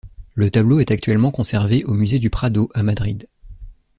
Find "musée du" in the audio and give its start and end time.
1.93-2.31